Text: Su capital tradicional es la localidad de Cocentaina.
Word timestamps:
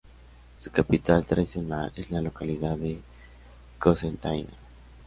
Su 0.57 0.71
capital 0.71 1.25
tradicional 1.27 1.91
es 1.95 2.09
la 2.09 2.21
localidad 2.21 2.75
de 2.75 2.97
Cocentaina. 3.77 4.49